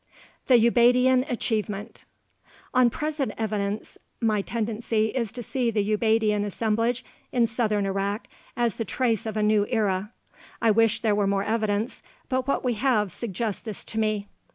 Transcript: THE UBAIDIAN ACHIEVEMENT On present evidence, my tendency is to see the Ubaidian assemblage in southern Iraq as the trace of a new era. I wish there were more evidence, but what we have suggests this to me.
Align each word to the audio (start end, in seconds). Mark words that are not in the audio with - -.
THE 0.47 0.55
UBAIDIAN 0.57 1.25
ACHIEVEMENT 1.29 2.05
On 2.73 2.89
present 2.89 3.33
evidence, 3.37 3.99
my 4.19 4.41
tendency 4.41 5.09
is 5.09 5.31
to 5.33 5.43
see 5.43 5.69
the 5.69 5.87
Ubaidian 5.95 6.43
assemblage 6.43 7.05
in 7.31 7.45
southern 7.45 7.85
Iraq 7.85 8.25
as 8.57 8.77
the 8.77 8.83
trace 8.83 9.27
of 9.27 9.37
a 9.37 9.43
new 9.43 9.67
era. 9.69 10.11
I 10.59 10.71
wish 10.71 11.01
there 11.01 11.13
were 11.13 11.27
more 11.27 11.43
evidence, 11.43 12.01
but 12.29 12.47
what 12.47 12.63
we 12.63 12.73
have 12.81 13.11
suggests 13.11 13.61
this 13.61 13.83
to 13.83 13.99
me. 13.99 14.27